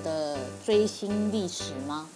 [0.00, 2.08] 的追星历史吗？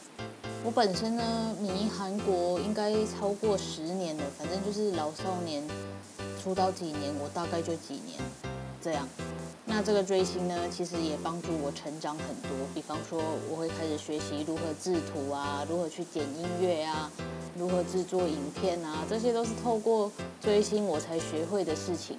[0.65, 5.63] 我本身呢，迷韩国应该超过十年了，反正就是老少年
[6.41, 8.19] 出道几年，我大概就几年
[8.81, 9.09] 这样。
[9.75, 12.51] 那这个追星呢，其实也帮助我成长很多。
[12.75, 17.11] 比方说，我会开始学习如何制图啊，如何去剪音乐啊，
[17.57, 22.19] 如何制作影片啊，这些都是透过追星我才学会的事情。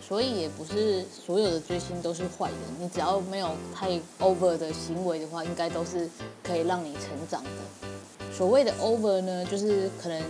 [0.00, 6.10] 所以也不是所有的追星都是坏的，你只要没有太 over 的行为的话，应该都是
[6.42, 8.28] 可以让你成长的。
[8.36, 10.20] 所谓的 over 呢，就是可能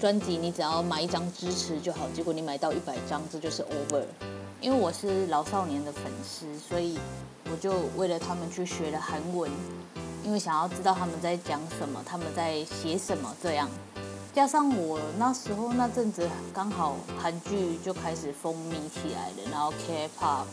[0.00, 4.04] 专辑你只要买一张支持就好，结果你买到一百张，这就是 over。
[4.64, 6.98] 因为我是老少年的粉丝，所以
[7.52, 9.50] 我就为了他们去学了韩文，
[10.24, 13.68] 因为想要知道他们在讲什么，他们在写什么这样。
[14.32, 20.46] 加上我那时候那阵子刚好韩剧就开始风靡起来了，然后 K-pop，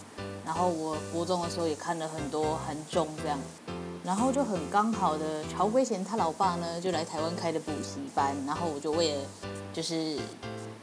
[0.43, 3.39] 然后我国中的时候也看了很多韩综这样，
[4.03, 9.21] 然后就很刚好的曹圭贤他老爸呢就来台湾开的补习班，然后我就为了
[9.71, 10.17] 就是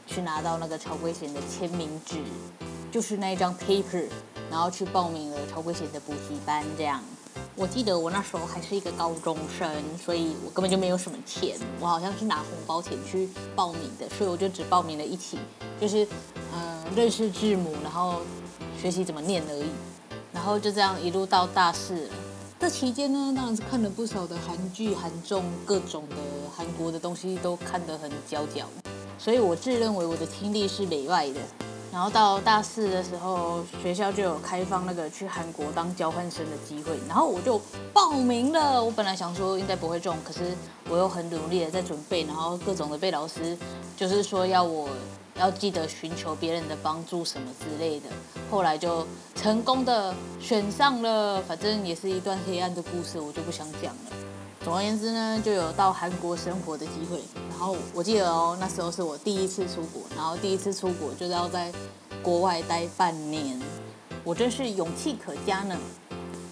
[0.07, 2.17] 去拿到那个曹圭贤的签名纸，
[2.91, 4.05] 就是那一张 paper，
[4.49, 7.01] 然后去报名了曹圭贤的补习班这样。
[7.55, 9.69] 我记得我那时候还是一个高中生，
[10.03, 11.57] 所以我根本就没有什么钱。
[11.79, 15.37] 我好像是拿红包钱去报名的，所以我就只报名了一起，
[15.79, 16.07] 就是
[16.53, 18.21] 嗯认识字母，然后
[18.81, 19.69] 学习怎么念而已。
[20.33, 22.13] 然后就这样一路到大四了。
[22.59, 26.15] 这期间呢，当然是看了不少的韩剧、韩综，各种的
[26.55, 28.65] 韩国的东西都看得很佼佼。
[29.17, 31.39] 所以我自认为我的听力是美外的。
[31.91, 37.59] 然后到大四的时候，学校就有开放那个去韩国当交换生的机会，然后我就
[37.91, 38.83] 报名了。
[38.83, 40.55] 我本来想说应该不会中，可是
[40.89, 43.57] 我又很努力的在准备，然后各种的被老师
[43.97, 44.87] 就是说要我
[45.35, 48.07] 要记得寻求别人的帮助什么之类的。
[48.51, 54.28] 后来就成功的选上了，反正也是一段黑暗的故事，我就不想讲了。
[54.61, 57.21] 总而言之呢，就有到韩国生活的机会。
[57.49, 61.71] 然后我记得哦，那时候是我第一次出国，然后第一次出国就是要在
[62.21, 63.59] 国外待半年，
[64.23, 65.75] 我真是勇气可嘉呢。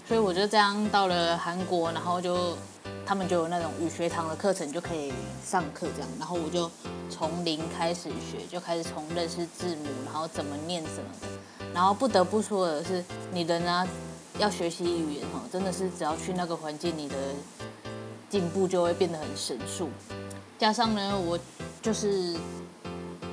[0.06, 2.56] 所以我就这样到了韩国，然后就
[3.04, 5.12] 他们就有那种语学堂的课程，就可以
[5.44, 6.08] 上课这样。
[6.18, 6.70] 然后我就
[7.10, 11.26] 从零开始学，就开始从认识字母，然后怎么念什么的。
[11.74, 13.86] 然后不得不说的是，你人啊
[14.38, 17.14] 要学习语言哈，真的是只要去那个环境，你的。
[18.28, 19.88] 进步就会变得很神速，
[20.58, 21.38] 加上呢，我
[21.80, 22.34] 就是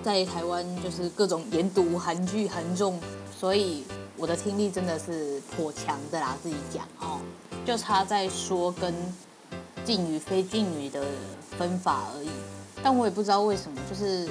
[0.01, 2.99] 在台湾，就是各种研读韩剧、韩综，
[3.37, 3.83] 所以
[4.15, 6.37] 我的听力真的是颇强的啦。
[6.41, 7.19] 自己讲哦，
[7.65, 8.93] 就差在说跟
[9.83, 11.03] 敬语、非敬语的
[11.57, 12.29] 分法而已。
[12.81, 14.29] 但我也不知道为什么，就是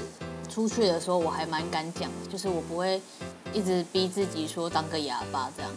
[0.49, 3.03] 出去的时候我还蛮敢讲，就是我不会
[3.53, 5.71] 一直逼自己说当个哑巴这样。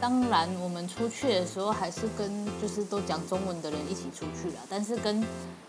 [0.00, 4.60] 当然，我们出去的时候还是跟就是都讲中文的人一起出去了。
[4.68, 5.22] 但是跟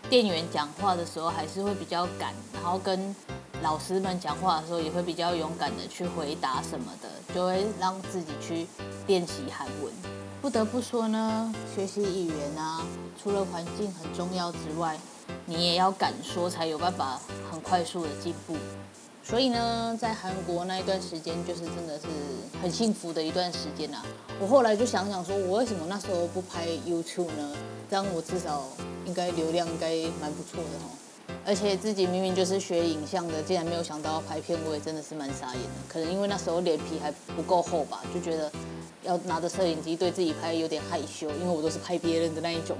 [0.08, 3.14] 店员讲话的时候还是会比较敢，然后跟
[3.62, 8.66] 老师们讲话的时候也会比较勇敢的去回答什么的，就会让自己去
[9.06, 9.92] 练习韩文。
[10.40, 12.80] 不得不说呢，学习语言啊，
[13.22, 14.98] 除了环境很重要之外，
[15.44, 17.20] 你也要敢说，才有办法
[17.50, 18.56] 很快速的进步。
[19.24, 22.06] 所以呢，在韩国那一段时间，就是真的是
[22.60, 24.04] 很幸福的一段时间啊。
[24.40, 27.54] 我后来就想想说，我为什么那时候不拍 YouTube 呢？
[27.88, 28.64] 这样我至少
[29.06, 30.90] 应该流量应该蛮不错的哦。
[31.46, 35.70] 而且自己明明就是学影像的，竟然没有想到要拍片，我也真的是蛮傻眼的。
[35.88, 38.50] 可能因为那时候脸皮还不够厚吧，就觉得
[39.04, 42.76] 要拿着摄影机对自己拍有点害羞，因为我都是拍别人的那一种。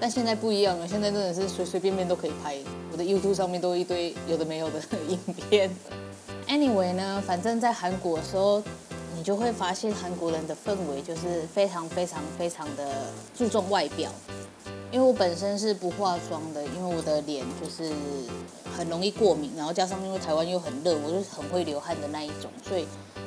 [0.00, 2.56] 但现在不一样了，现在真的是随随便便都可以拍。
[2.94, 5.68] 我的 YouTube 上面都一堆有的没有的影片。
[6.46, 8.62] Anyway 呢，反正在韩国的时候，
[9.16, 12.92] 你就会发现韩国人的氛围就是非常非常非常的
[13.36, 14.12] 注重外表。
[14.92, 17.92] 因为我本身是不化妆的，因为我的脸就是
[18.76, 22.86] 很容易过敏，然后加上因为台湾又很热，我就是很会流汗的那一种，所以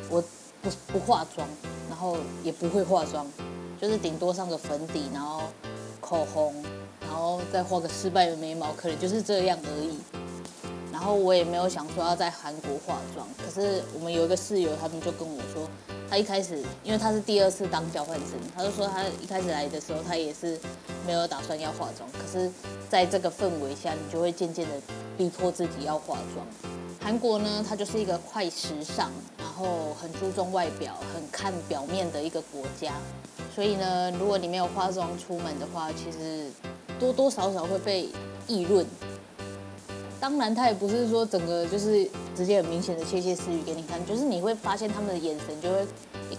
[0.09, 0.23] 我
[0.61, 1.45] 不不化妆，
[1.89, 3.27] 然后也不会化妆，
[3.81, 5.41] 就是顶多上个粉底，然后
[5.99, 6.55] 口红，
[7.17, 9.97] 然后再画个失败的眉毛，可能就是这样而已。
[10.91, 15.67] 然后我也没有想说要在韩国化妆，可是我们有一个室友，他们就跟我说。
[16.07, 20.57] 他一开始，因为他是第二次当交换生，他就说他一开始来的时候，他也是
[21.07, 22.07] 没有打算要化妆。
[22.11, 22.49] 可是，
[22.87, 24.75] 在这个氛围下，你就会渐渐的
[25.17, 26.45] 逼迫自己要化妆。
[27.01, 32.93] 韩国呢，它就是一个快时尚，然后很注重外表、很看表面的一个国家。
[33.53, 36.49] 所以呢，如果你没有化妆出门的话，其实
[36.99, 38.09] 多多少少会被
[38.47, 38.85] 议论。
[40.19, 45.85] 当然，他也不是说整个就是直接很明显的窃窃私语给你看，就是你会发现他们的眼神就会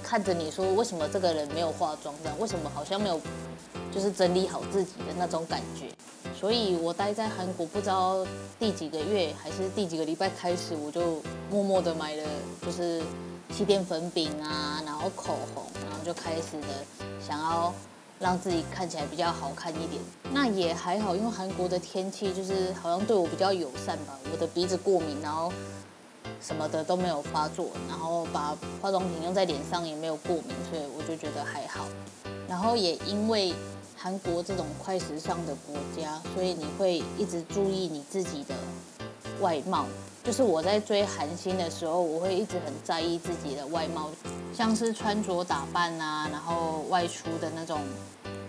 [0.03, 2.39] 看着你说，为什么这个人没有化妆这样？
[2.41, 3.21] 为什么好像没有
[3.95, 5.87] 就是整理好自己的那种感觉？
[6.39, 8.27] 所以我待在韩国不知道
[8.59, 12.25] 第几个月还是第几个礼拜开始，我就默默的买了
[12.61, 13.01] 就是
[13.53, 16.67] 气垫粉饼啊，然后口红，然后就开始的
[17.25, 17.73] 想要。
[18.19, 24.19] 让自己看起来比较好看一点，那也还好，因为韩国的天气就是好像对我比较友善吧。
[24.33, 25.53] 我的鼻子过敏，然后
[26.41, 31.87] 什么的都没有发作，然后把化妆品用在脸上也没有过敏，所以我就觉得还好。
[32.49, 33.55] 然后也因为
[33.97, 38.55] 韩国这种快时尚的国家，所以你会一直注意你自己的
[39.41, 39.87] 外貌。
[40.29, 44.11] 就是我在追韩星的时候，我会一直很在意自己的外貌。
[44.55, 47.81] 像是穿着打扮啊，然后外出的那种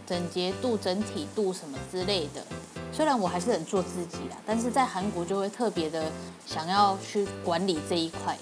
[0.06, 2.44] 整洁度、整体度什么之类的。
[2.92, 6.12] 虽然我还是很做自己啦，但是在韩国就会特别的
[6.46, 8.38] 想要去管理这一块。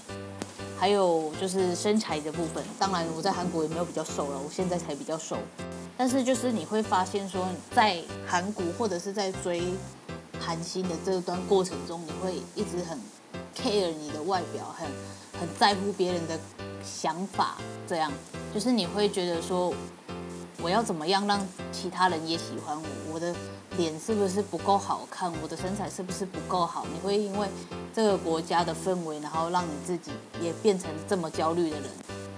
[0.80, 5.38] 还有就是身材的部分，当然我在韩国也没有比较瘦了，我现在才比较瘦。
[5.96, 9.62] 但是就是你会发现说，在韩国或者是在追
[10.40, 13.00] 韩星的这段过程中，你会一直很
[13.58, 14.88] care 你的外表，很
[15.40, 16.40] 很在乎别人的。
[16.84, 18.10] 想法这样，
[18.54, 19.74] 就是你会觉得说，
[20.62, 23.14] 我要怎么样让其他人也喜欢我？
[23.14, 23.36] 我的
[23.78, 25.30] 脸是不是不够好看？
[25.42, 26.86] 我的身材是不是不够好？
[26.94, 27.46] 你会因为
[27.94, 30.12] 这个国家的氛围，然后让你自己
[30.42, 31.90] 也变成这么焦虑的人。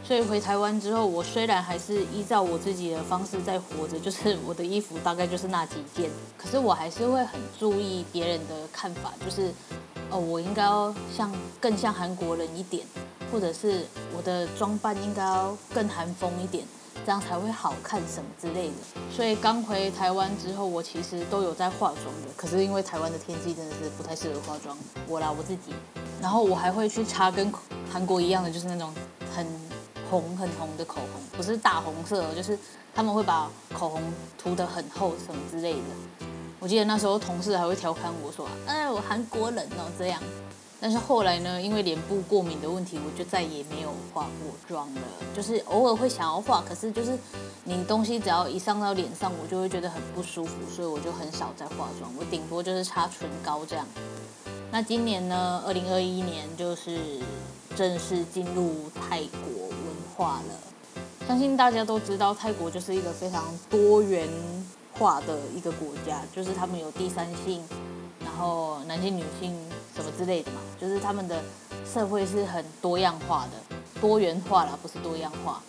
[0.03, 9.53] 所以回台湾之后，我虽然还是依照我自己的方式在活着，就是我的衣服大概就是那几件，可是我还是会很注意别人的看法，就是
[10.11, 12.85] 哦，我应该要像更像韩国人一点。
[13.31, 13.85] 或者是
[14.17, 16.65] 我的装扮应该要更韩风一点，
[17.05, 18.73] 这样才会好看什么之类的。
[19.15, 22.33] 所以刚回台湾之后，我其实都有在化妆的。
[22.35, 24.75] 可是因为台湾的天气真的是不太适合化妆，
[25.07, 25.75] 我啦我自己。
[26.19, 27.53] 然后我还会去擦跟
[27.93, 28.91] 韩国一样的，就是那种
[29.35, 29.45] 很
[30.09, 32.57] 红很红的口红，不是大红色，就是
[32.95, 34.01] 他们会把口红
[34.39, 36.25] 涂得很厚什么之类的。
[36.59, 40.21] 我记得那时候同事还会调侃我说：“哎，我韩国人哦，这样。”
[40.81, 45.01] 但是后来呢，因为脸部过敏的问题，我就再也没有化过妆了。
[45.35, 47.17] 就是偶尔会想要化，可是就是
[47.65, 52.09] 你东西只要一上到脸上，我就会觉得很不舒服，所以我就很少再化妆。
[52.17, 53.85] 我顶多就是擦唇膏这样。
[54.71, 56.97] 那今年呢，二零二一年就是
[57.75, 59.77] 正式进入泰国文
[60.15, 61.27] 化了。
[61.27, 64.29] 相信大家都知道，泰国就是一个非常多元
[64.99, 67.63] 化的一个国家，就是他们有第三性，
[68.19, 69.55] 然后男性、女性。
[69.95, 71.43] 什么之类的嘛，就是他们的
[71.85, 75.61] 社会是很多样化的，多元化啦，不是多样化。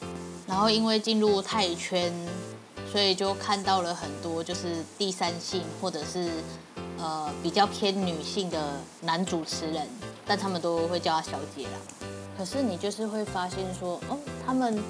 [0.46, 2.12] 然后因为进入泰圈，
[2.92, 6.30] 所以就看到了很多就是第三性或者是
[6.96, 9.88] 呃比较偏女性的男主持人，
[10.24, 12.06] 但他们都会叫他小姐啦。
[12.38, 14.80] 可是你就是会发现说，哦，他们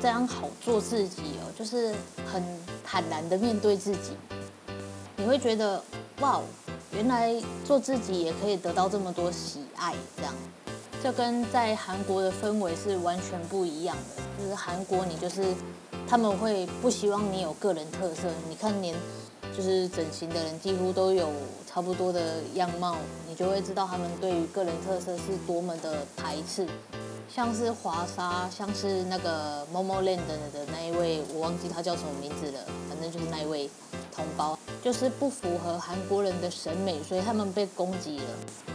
[0.00, 1.94] 这样好做自己哦，就是
[2.32, 2.42] 很
[2.86, 4.16] 坦然的面对自己，
[5.16, 5.82] 你会觉得
[6.20, 6.40] 哇。
[6.92, 10.32] 原来做自己也可以得到这么多喜爱，这样，
[11.02, 14.22] 这跟在韩国的氛围是完全不一样的。
[14.42, 15.44] 就是韩国，你就是
[16.08, 18.28] 他们会不希望你有个人特色。
[18.48, 18.94] 你看，连
[19.54, 21.28] 就是整形的人几乎都有
[21.66, 22.96] 差不多的样貌，
[23.28, 26.66] 你就会知道他们对于个人特色是多么的排斥。
[27.28, 30.16] 像是华莎，像是那个 Momoland
[30.52, 33.68] 的那一位，我忘记他叫什么名字了，反正就是那一位
[34.14, 34.58] 同胞。
[34.82, 38.24] 就是不符合韩国人的审美，所以他们被攻击了。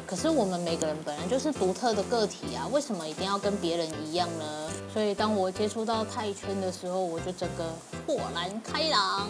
[0.05, 4.69] 可是我们每个人本来就是独特的个体啊，为什么一定要跟别人一样呢？
[4.93, 7.63] 所以当我接触到泰圈的时候，我就整个
[8.05, 9.29] 豁然开朗。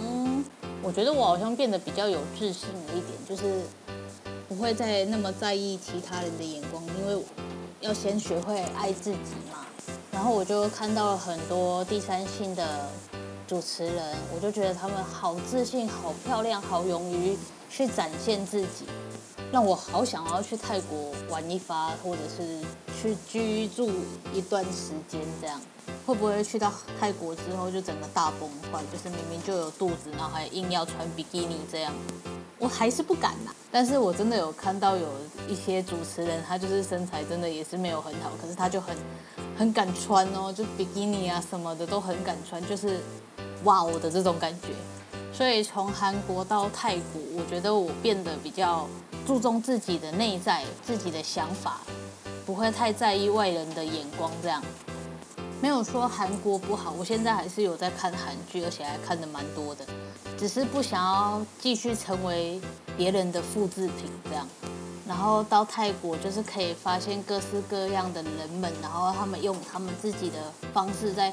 [0.82, 3.62] 我觉得我好像变得比较有自信了一点，就是
[4.50, 7.24] 不会再那么在意其他人的眼光，因为
[7.82, 9.66] 要先学会爱自己嘛。
[10.12, 12.88] 然后我就看到了很多第三性的
[13.48, 17.36] 主持人，我就觉得他们好自信、好漂亮、好勇于
[17.70, 18.86] 去展现自己，
[19.52, 22.60] 让我好想要去泰国玩一发，或者是
[23.02, 23.90] 去居住
[24.34, 25.60] 一段时间这样。
[26.06, 28.84] 会不会去到泰国之后就整个大崩坏？
[28.92, 31.92] 就是明明就有肚子，然后还硬要穿比基尼这样？
[32.62, 33.52] 我还是不敢呐。
[33.72, 35.08] 但是我真的有看到有
[35.48, 38.96] 一些主持人，他就是身材真的也是没有很好，可是他就很
[39.58, 43.00] 很敢穿哦，就比基尼啊什么的都很敢穿，就是
[43.64, 44.68] 哇我的这种感觉。
[45.34, 48.88] 所以从韩国到泰国，我觉得我变得比较
[49.26, 51.82] 注重自己的内在、自己的想法，
[52.46, 54.62] 不会太在意外人的眼光这样。
[55.62, 59.86] 没有说韩国不好，我现在还是有在看韩剧，而且还看得蛮多的，
[60.36, 62.60] 只是不想要继续成为
[62.98, 64.48] 别人的复制品这样。
[65.08, 70.38] 然后到泰国就是可以发现各式各样的人们，然后他们用他们自己的
[70.74, 71.32] 方式在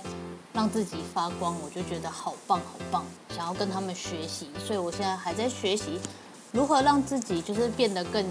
[0.52, 3.04] 让自己发光，我就觉得好棒好棒，
[3.34, 5.98] 想要跟他们学习，所以我现在还在学习
[6.52, 8.22] 如何让自己就是变得更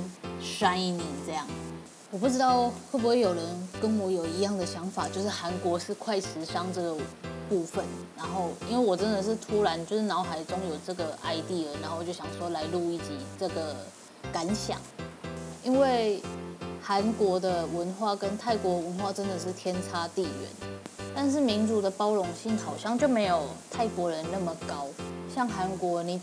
[0.42, 1.48] shiny 这样。
[2.10, 3.44] 我不知道会不会有人
[3.82, 6.96] 跟我有一样的想法，就是韩国是快时尚这个
[7.50, 7.84] 部分。
[8.16, 13.76] 然后，因为我真的是突然就是脑海中有这个 idea，然后我就想说来录一集这个
[14.32, 14.80] 感想。
[15.66, 16.22] 因为
[16.82, 20.72] 韩国的文化跟泰国文化真的是天差地远，
[21.14, 24.86] 但是民族的包容性好像就没有泰国人那么高。
[25.36, 26.22] 像韩国，你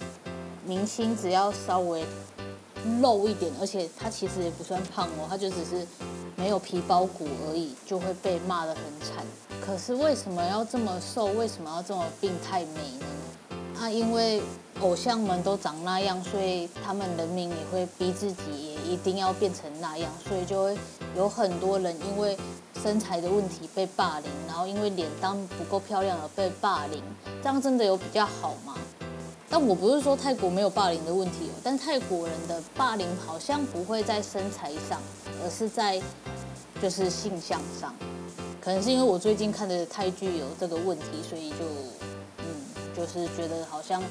[0.64, 2.06] 明星只要稍微。
[3.00, 5.86] 露一点，而且他其实也不算胖哦，他就只是
[6.36, 9.24] 没有皮包骨而已，就会被骂得很惨。
[9.64, 11.26] 可是为什么要这么瘦？
[11.26, 13.06] 为什么要这么病态美呢？
[13.76, 14.40] 他、啊、因为
[14.80, 20.78] 偶像们都长那样，所以他们人民也会逼自己也一定要变成那样，所以就会
[21.16, 22.36] 有很多人因为
[22.82, 27.02] 身材的问题被霸凌，然后因为脸蛋不够漂亮而被霸凌。
[27.42, 28.74] 这样真的有比较好吗？
[29.48, 35.00] 但我不是说泰国没有霸凌的问题哦，但泰国人的霸凌好像不会在身材上，
[35.44, 36.02] 而是在
[36.82, 37.94] 就是性向上。
[38.60, 41.56] 可能是因为我最近看的泰剧有这个问题，所以就
[42.38, 42.44] 嗯，
[42.96, 44.02] 就是觉得好像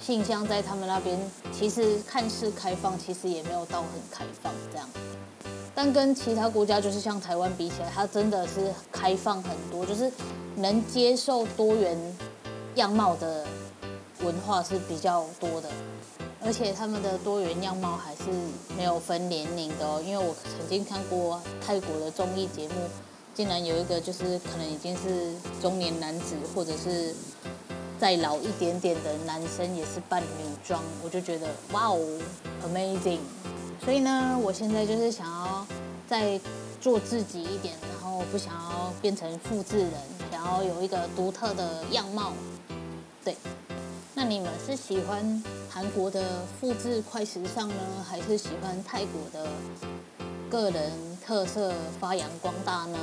[0.00, 1.16] 性向在他们那边
[1.52, 4.88] 其实看似开放，其实也没有到很开放这样。
[5.74, 10.10] 但跟其他国家就是像台湾比起来，它真的是开放很多，就是
[10.56, 11.96] 能接受多元
[12.74, 13.46] 样貌的。
[14.24, 15.68] 文化是比较多的，
[16.40, 18.24] 而且他们的多元样貌还是
[18.76, 20.02] 没有分年龄的哦。
[20.04, 22.74] 因为我曾经看过泰国的综艺节目，
[23.34, 25.32] 竟然有一个就是可能已经是
[25.62, 27.14] 中年男子，或者是
[27.98, 31.98] 再老一点点的男生也是扮女装，我就觉得哇哦
[32.66, 33.20] ，amazing！
[33.84, 35.66] 所以呢，我现在就是想要
[36.08, 36.40] 再
[36.80, 39.92] 做自己一点，然后不想要变成复制人，
[40.30, 42.32] 想要有一个独特的样貌，
[43.24, 43.36] 对。
[44.20, 49.48] 那你们是喜欢韩国的复制快时尚呢，还是喜欢泰国的
[50.50, 50.90] 个人
[51.24, 52.98] 特色发扬光大呢？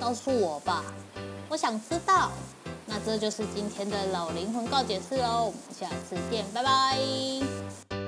[0.00, 0.82] 告诉我吧，
[1.50, 2.30] 我想知道。
[2.86, 8.03] 那这就是今天的老灵魂告解室哦，我们下次见，拜拜。